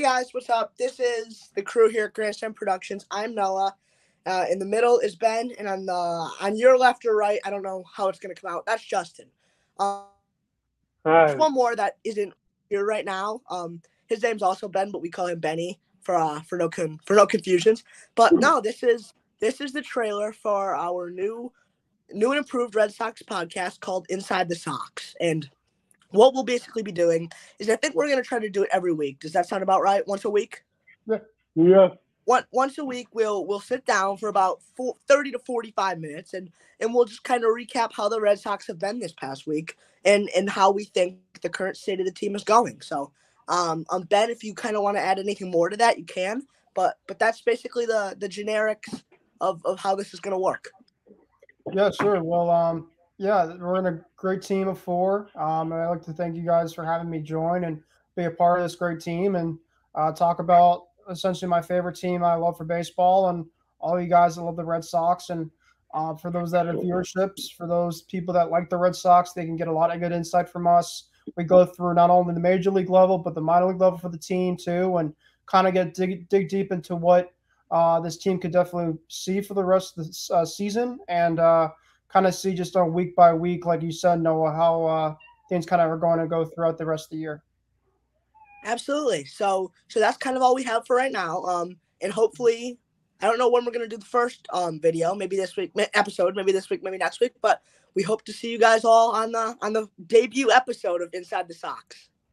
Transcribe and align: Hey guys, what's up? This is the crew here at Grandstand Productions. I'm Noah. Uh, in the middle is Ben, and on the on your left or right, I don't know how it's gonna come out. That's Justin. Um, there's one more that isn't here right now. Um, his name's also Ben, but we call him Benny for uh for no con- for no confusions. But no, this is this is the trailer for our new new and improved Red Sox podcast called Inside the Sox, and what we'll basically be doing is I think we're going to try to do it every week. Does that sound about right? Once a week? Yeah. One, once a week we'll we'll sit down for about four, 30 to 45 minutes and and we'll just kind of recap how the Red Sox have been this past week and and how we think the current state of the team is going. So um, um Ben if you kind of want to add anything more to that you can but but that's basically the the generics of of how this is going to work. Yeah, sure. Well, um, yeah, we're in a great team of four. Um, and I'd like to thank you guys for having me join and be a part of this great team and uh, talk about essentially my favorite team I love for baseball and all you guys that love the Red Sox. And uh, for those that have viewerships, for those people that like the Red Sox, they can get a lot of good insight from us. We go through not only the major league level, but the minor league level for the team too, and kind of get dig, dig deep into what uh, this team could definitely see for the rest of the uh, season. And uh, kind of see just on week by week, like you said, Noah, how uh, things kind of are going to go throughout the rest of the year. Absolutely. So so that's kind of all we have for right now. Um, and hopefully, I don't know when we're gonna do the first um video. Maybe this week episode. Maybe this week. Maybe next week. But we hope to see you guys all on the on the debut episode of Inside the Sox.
Hey 0.00 0.06
guys, 0.06 0.32
what's 0.32 0.48
up? 0.48 0.78
This 0.78 0.98
is 0.98 1.50
the 1.54 1.60
crew 1.60 1.90
here 1.90 2.06
at 2.06 2.14
Grandstand 2.14 2.56
Productions. 2.56 3.04
I'm 3.10 3.34
Noah. 3.34 3.76
Uh, 4.24 4.46
in 4.50 4.58
the 4.58 4.64
middle 4.64 4.98
is 4.98 5.14
Ben, 5.14 5.52
and 5.58 5.68
on 5.68 5.84
the 5.84 5.92
on 5.92 6.56
your 6.56 6.78
left 6.78 7.04
or 7.04 7.14
right, 7.14 7.38
I 7.44 7.50
don't 7.50 7.60
know 7.60 7.84
how 7.94 8.08
it's 8.08 8.18
gonna 8.18 8.34
come 8.34 8.50
out. 8.50 8.64
That's 8.64 8.82
Justin. 8.82 9.26
Um, 9.78 10.04
there's 11.04 11.36
one 11.36 11.52
more 11.52 11.76
that 11.76 11.98
isn't 12.02 12.32
here 12.70 12.86
right 12.86 13.04
now. 13.04 13.42
Um, 13.50 13.82
his 14.06 14.22
name's 14.22 14.40
also 14.40 14.68
Ben, 14.68 14.90
but 14.90 15.02
we 15.02 15.10
call 15.10 15.26
him 15.26 15.38
Benny 15.38 15.78
for 16.00 16.14
uh 16.14 16.40
for 16.40 16.56
no 16.56 16.70
con- 16.70 17.00
for 17.04 17.14
no 17.14 17.26
confusions. 17.26 17.84
But 18.14 18.32
no, 18.32 18.62
this 18.62 18.82
is 18.82 19.12
this 19.38 19.60
is 19.60 19.72
the 19.72 19.82
trailer 19.82 20.32
for 20.32 20.74
our 20.76 21.10
new 21.10 21.52
new 22.10 22.30
and 22.30 22.38
improved 22.38 22.74
Red 22.74 22.94
Sox 22.94 23.22
podcast 23.22 23.80
called 23.80 24.06
Inside 24.08 24.48
the 24.48 24.56
Sox, 24.56 25.14
and 25.20 25.50
what 26.10 26.34
we'll 26.34 26.44
basically 26.44 26.82
be 26.82 26.92
doing 26.92 27.30
is 27.58 27.68
I 27.68 27.76
think 27.76 27.94
we're 27.94 28.06
going 28.06 28.22
to 28.22 28.28
try 28.28 28.38
to 28.38 28.50
do 28.50 28.62
it 28.62 28.70
every 28.72 28.92
week. 28.92 29.20
Does 29.20 29.32
that 29.32 29.48
sound 29.48 29.62
about 29.62 29.82
right? 29.82 30.06
Once 30.06 30.24
a 30.24 30.30
week? 30.30 30.62
Yeah. 31.54 31.88
One, 32.24 32.44
once 32.52 32.78
a 32.78 32.84
week 32.84 33.08
we'll 33.12 33.46
we'll 33.46 33.60
sit 33.60 33.84
down 33.86 34.16
for 34.16 34.28
about 34.28 34.60
four, 34.76 34.96
30 35.08 35.32
to 35.32 35.38
45 35.40 35.98
minutes 35.98 36.34
and 36.34 36.50
and 36.78 36.94
we'll 36.94 37.04
just 37.04 37.24
kind 37.24 37.44
of 37.44 37.50
recap 37.50 37.90
how 37.92 38.08
the 38.08 38.20
Red 38.20 38.38
Sox 38.38 38.66
have 38.66 38.78
been 38.78 39.00
this 39.00 39.12
past 39.12 39.46
week 39.46 39.76
and 40.04 40.28
and 40.36 40.48
how 40.48 40.70
we 40.70 40.84
think 40.84 41.18
the 41.42 41.48
current 41.48 41.76
state 41.76 41.98
of 42.00 42.06
the 42.06 42.12
team 42.12 42.36
is 42.36 42.44
going. 42.44 42.80
So 42.82 43.10
um, 43.48 43.84
um 43.90 44.02
Ben 44.02 44.30
if 44.30 44.44
you 44.44 44.54
kind 44.54 44.76
of 44.76 44.82
want 44.82 44.96
to 44.96 45.02
add 45.02 45.18
anything 45.18 45.50
more 45.50 45.68
to 45.68 45.76
that 45.78 45.98
you 45.98 46.04
can 46.04 46.46
but 46.74 46.98
but 47.06 47.18
that's 47.18 47.40
basically 47.42 47.86
the 47.86 48.16
the 48.18 48.28
generics 48.28 49.02
of 49.40 49.64
of 49.64 49.78
how 49.78 49.94
this 49.94 50.14
is 50.14 50.20
going 50.20 50.32
to 50.32 50.38
work. 50.38 50.70
Yeah, 51.72 51.90
sure. 51.90 52.22
Well, 52.22 52.50
um, 52.50 52.89
yeah, 53.20 53.54
we're 53.60 53.76
in 53.76 53.84
a 53.84 54.00
great 54.16 54.40
team 54.40 54.66
of 54.66 54.78
four. 54.78 55.28
Um, 55.34 55.72
and 55.72 55.82
I'd 55.82 55.88
like 55.88 56.02
to 56.04 56.12
thank 56.14 56.34
you 56.36 56.42
guys 56.42 56.72
for 56.72 56.86
having 56.86 57.10
me 57.10 57.20
join 57.20 57.64
and 57.64 57.82
be 58.16 58.24
a 58.24 58.30
part 58.30 58.60
of 58.60 58.64
this 58.64 58.74
great 58.74 58.98
team 58.98 59.36
and 59.36 59.58
uh, 59.94 60.10
talk 60.10 60.38
about 60.38 60.84
essentially 61.10 61.46
my 61.46 61.60
favorite 61.60 61.96
team 61.96 62.24
I 62.24 62.34
love 62.34 62.56
for 62.56 62.64
baseball 62.64 63.28
and 63.28 63.44
all 63.78 64.00
you 64.00 64.08
guys 64.08 64.36
that 64.36 64.42
love 64.42 64.56
the 64.56 64.64
Red 64.64 64.82
Sox. 64.82 65.28
And 65.28 65.50
uh, 65.92 66.14
for 66.14 66.30
those 66.30 66.50
that 66.52 66.64
have 66.64 66.76
viewerships, 66.76 67.52
for 67.54 67.66
those 67.66 68.00
people 68.02 68.32
that 68.32 68.50
like 68.50 68.70
the 68.70 68.78
Red 68.78 68.96
Sox, 68.96 69.34
they 69.34 69.44
can 69.44 69.56
get 69.56 69.68
a 69.68 69.72
lot 69.72 69.94
of 69.94 70.00
good 70.00 70.12
insight 70.12 70.48
from 70.48 70.66
us. 70.66 71.08
We 71.36 71.44
go 71.44 71.66
through 71.66 71.92
not 71.92 72.08
only 72.08 72.32
the 72.32 72.40
major 72.40 72.70
league 72.70 72.88
level, 72.88 73.18
but 73.18 73.34
the 73.34 73.42
minor 73.42 73.66
league 73.66 73.82
level 73.82 73.98
for 73.98 74.08
the 74.08 74.16
team 74.16 74.56
too, 74.56 74.96
and 74.96 75.14
kind 75.44 75.66
of 75.66 75.74
get 75.74 75.92
dig, 75.92 76.26
dig 76.30 76.48
deep 76.48 76.72
into 76.72 76.96
what 76.96 77.34
uh, 77.70 78.00
this 78.00 78.16
team 78.16 78.38
could 78.38 78.52
definitely 78.52 78.98
see 79.08 79.42
for 79.42 79.52
the 79.52 79.62
rest 79.62 79.98
of 79.98 80.06
the 80.06 80.34
uh, 80.34 80.44
season. 80.46 81.00
And 81.08 81.38
uh, 81.38 81.68
kind 82.12 82.26
of 82.26 82.34
see 82.34 82.54
just 82.54 82.76
on 82.76 82.92
week 82.92 83.14
by 83.16 83.32
week, 83.32 83.66
like 83.66 83.82
you 83.82 83.92
said, 83.92 84.20
Noah, 84.20 84.52
how 84.52 84.84
uh, 84.84 85.14
things 85.48 85.66
kind 85.66 85.82
of 85.82 85.90
are 85.90 85.98
going 85.98 86.18
to 86.18 86.26
go 86.26 86.44
throughout 86.44 86.78
the 86.78 86.86
rest 86.86 87.06
of 87.06 87.10
the 87.10 87.18
year. 87.18 87.42
Absolutely. 88.64 89.24
So 89.24 89.72
so 89.88 90.00
that's 90.00 90.18
kind 90.18 90.36
of 90.36 90.42
all 90.42 90.54
we 90.54 90.64
have 90.64 90.86
for 90.86 90.96
right 90.96 91.12
now. 91.12 91.42
Um, 91.44 91.76
and 92.02 92.12
hopefully, 92.12 92.78
I 93.20 93.26
don't 93.26 93.38
know 93.38 93.48
when 93.48 93.64
we're 93.64 93.72
gonna 93.72 93.88
do 93.88 93.96
the 93.96 94.04
first 94.04 94.46
um 94.52 94.80
video. 94.80 95.14
Maybe 95.14 95.36
this 95.36 95.56
week 95.56 95.72
episode. 95.94 96.36
Maybe 96.36 96.52
this 96.52 96.68
week. 96.68 96.82
Maybe 96.82 96.98
next 96.98 97.20
week. 97.20 97.32
But 97.40 97.62
we 97.94 98.02
hope 98.02 98.24
to 98.26 98.32
see 98.32 98.50
you 98.50 98.58
guys 98.58 98.84
all 98.84 99.12
on 99.12 99.32
the 99.32 99.56
on 99.62 99.72
the 99.72 99.88
debut 100.06 100.50
episode 100.50 101.02
of 101.02 101.08
Inside 101.14 101.48
the 101.48 101.54
Sox. 101.54 102.10